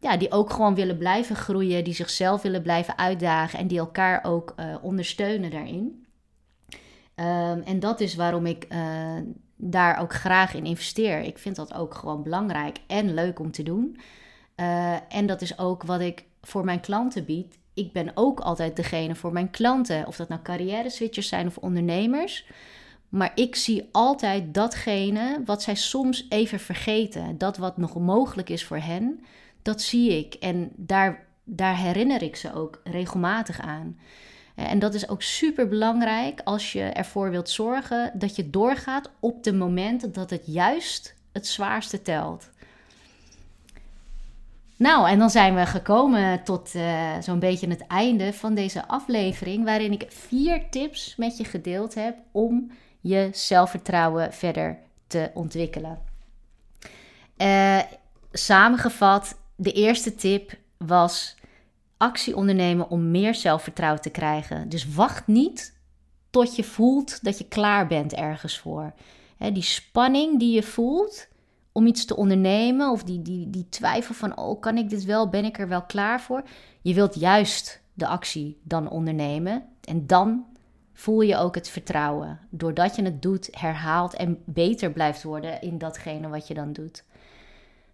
[0.00, 4.24] ja, die ook gewoon willen blijven groeien, die zichzelf willen blijven uitdagen en die elkaar
[4.24, 6.03] ook uh, ondersteunen daarin.
[7.16, 9.16] Um, en dat is waarom ik uh,
[9.56, 11.20] daar ook graag in investeer.
[11.20, 13.98] Ik vind dat ook gewoon belangrijk en leuk om te doen.
[14.56, 17.58] Uh, en dat is ook wat ik voor mijn klanten bied.
[17.74, 21.56] Ik ben ook altijd degene voor mijn klanten, of dat nou carrière switchers zijn of
[21.56, 22.46] ondernemers.
[23.08, 27.38] Maar ik zie altijd datgene wat zij soms even vergeten.
[27.38, 29.24] Dat wat nog mogelijk is voor hen,
[29.62, 30.34] dat zie ik.
[30.34, 33.98] En daar, daar herinner ik ze ook regelmatig aan.
[34.54, 39.42] En dat is ook super belangrijk als je ervoor wilt zorgen dat je doorgaat op
[39.42, 42.50] de momenten dat het juist het zwaarste telt.
[44.76, 49.64] Nou, en dan zijn we gekomen tot uh, zo'n beetje het einde van deze aflevering,
[49.64, 55.98] waarin ik vier tips met je gedeeld heb om je zelfvertrouwen verder te ontwikkelen.
[57.36, 57.80] Uh,
[58.32, 61.36] samengevat, de eerste tip was
[61.96, 64.68] actie ondernemen om meer zelfvertrouwen te krijgen.
[64.68, 65.74] Dus wacht niet
[66.30, 68.94] tot je voelt dat je klaar bent ergens voor.
[69.38, 71.28] die spanning die je voelt
[71.72, 75.28] om iets te ondernemen, of die, die, die twijfel van: oh, kan ik dit wel?
[75.28, 76.42] Ben ik er wel klaar voor?
[76.82, 80.44] Je wilt juist de actie dan ondernemen en dan
[80.92, 82.40] voel je ook het vertrouwen.
[82.50, 87.04] Doordat je het doet, herhaalt en beter blijft worden in datgene wat je dan doet.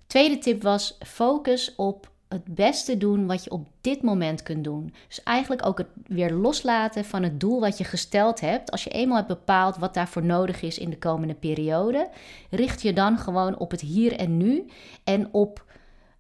[0.07, 4.95] Tweede tip was: focus op het beste doen wat je op dit moment kunt doen.
[5.07, 8.71] Dus eigenlijk ook het weer loslaten van het doel wat je gesteld hebt.
[8.71, 12.11] Als je eenmaal hebt bepaald wat daarvoor nodig is in de komende periode,
[12.51, 14.67] richt je dan gewoon op het hier en nu
[15.05, 15.65] en op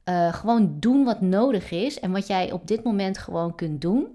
[0.04, 4.06] uh, gewoon doen wat nodig is en wat jij op dit moment gewoon kunt doen.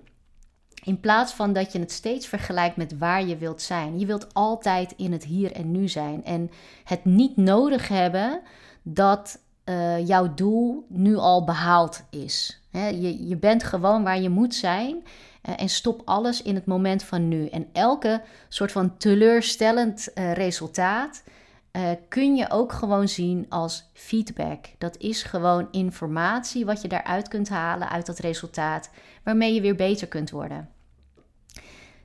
[0.83, 3.99] In plaats van dat je het steeds vergelijkt met waar je wilt zijn.
[3.99, 6.25] Je wilt altijd in het hier en nu zijn.
[6.25, 6.51] En
[6.83, 8.41] het niet nodig hebben
[8.83, 12.61] dat uh, jouw doel nu al behaald is.
[12.71, 14.95] je, je bent gewoon waar je moet zijn.
[14.95, 17.47] Uh, en stop alles in het moment van nu.
[17.47, 21.23] En elke soort van teleurstellend uh, resultaat
[22.09, 24.65] kun je ook gewoon zien als feedback.
[24.77, 28.89] Dat is gewoon informatie wat je daaruit kunt halen uit dat resultaat,
[29.23, 30.69] waarmee je weer beter kunt worden.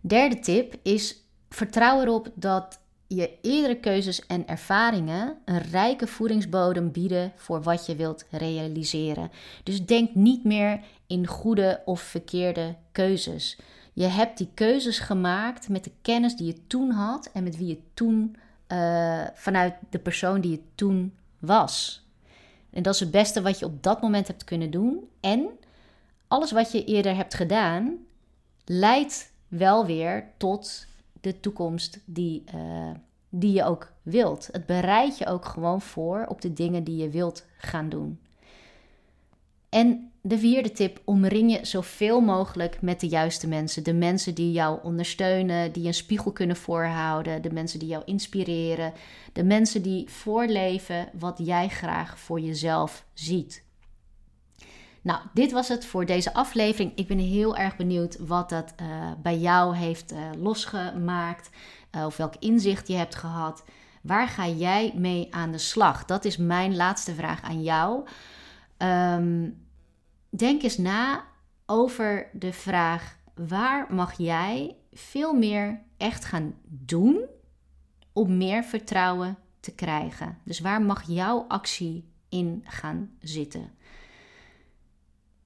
[0.00, 1.16] Derde tip is
[1.48, 2.80] vertrouw erop dat
[3.14, 9.30] je eerdere keuzes en ervaringen een rijke voedingsbodem bieden voor wat je wilt realiseren.
[9.62, 13.58] Dus denk niet meer in goede of verkeerde keuzes.
[13.92, 17.66] Je hebt die keuzes gemaakt met de kennis die je toen had en met wie
[17.66, 18.36] je toen,
[18.68, 22.04] uh, vanuit de persoon die je toen was.
[22.70, 25.08] En dat is het beste wat je op dat moment hebt kunnen doen.
[25.20, 25.48] En
[26.28, 27.96] alles wat je eerder hebt gedaan,
[28.64, 30.88] leidt wel weer tot
[31.20, 32.90] de toekomst die, uh,
[33.28, 34.48] die je ook wilt.
[34.52, 38.18] Het bereidt je ook gewoon voor op de dingen die je wilt gaan doen.
[39.68, 43.84] En de vierde tip: omring je zoveel mogelijk met de juiste mensen.
[43.84, 48.92] De mensen die jou ondersteunen, die een spiegel kunnen voorhouden, de mensen die jou inspireren,
[49.32, 53.64] de mensen die voorleven wat jij graag voor jezelf ziet.
[55.02, 56.92] Nou, dit was het voor deze aflevering.
[56.94, 61.50] Ik ben heel erg benieuwd wat dat uh, bij jou heeft uh, losgemaakt.
[61.96, 63.64] Uh, of welk inzicht je hebt gehad.
[64.02, 66.04] Waar ga jij mee aan de slag?
[66.04, 68.08] Dat is mijn laatste vraag aan jou.
[68.78, 69.66] Um,
[70.28, 71.24] denk eens na
[71.66, 77.24] over de vraag: waar mag jij veel meer echt gaan doen
[78.12, 80.38] om meer vertrouwen te krijgen?
[80.44, 83.70] Dus waar mag jouw actie in gaan zitten?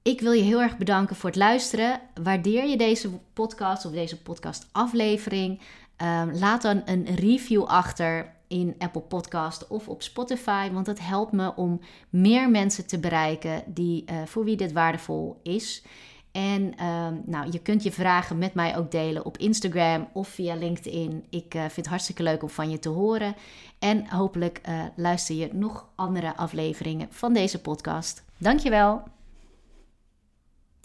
[0.05, 1.99] Ik wil je heel erg bedanken voor het luisteren.
[2.23, 5.59] Waardeer je deze podcast of deze podcastaflevering?
[5.97, 11.31] Um, laat dan een review achter in Apple Podcast of op Spotify, want dat helpt
[11.31, 11.79] me om
[12.09, 15.83] meer mensen te bereiken die, uh, voor wie dit waardevol is.
[16.31, 20.55] En um, nou, je kunt je vragen met mij ook delen op Instagram of via
[20.55, 21.25] LinkedIn.
[21.29, 23.35] Ik uh, vind het hartstikke leuk om van je te horen.
[23.79, 28.23] En hopelijk uh, luister je nog andere afleveringen van deze podcast.
[28.37, 29.14] Dankjewel.